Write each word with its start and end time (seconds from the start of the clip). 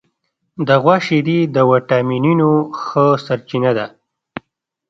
د 0.67 0.69
غوا 0.81 0.97
شیدې 1.05 1.39
د 1.55 1.57
وټامینونو 1.71 2.49
ښه 2.81 3.05
سرچینه 3.25 3.71
ده. 3.77 3.87